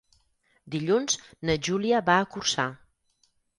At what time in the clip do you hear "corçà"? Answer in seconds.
2.35-2.69